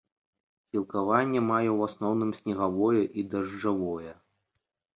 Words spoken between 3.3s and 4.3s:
дажджавое.